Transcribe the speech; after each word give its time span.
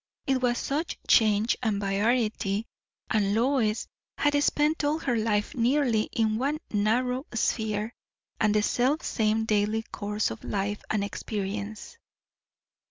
It 0.25 0.41
was 0.41 0.57
such 0.57 0.97
change 1.07 1.55
and 1.61 1.79
variety! 1.79 2.65
and 3.11 3.35
Lois 3.35 3.85
had 4.17 4.33
spent 4.43 4.83
all 4.83 4.97
her 4.97 5.15
life 5.15 5.53
nearly 5.53 6.09
in 6.11 6.39
one 6.39 6.57
narrow 6.71 7.27
sphere 7.35 7.93
and 8.39 8.55
the 8.55 8.63
self 8.63 9.03
same 9.03 9.45
daily 9.45 9.83
course 9.91 10.31
of 10.31 10.43
life 10.43 10.81
and 10.89 11.03
experience. 11.03 11.99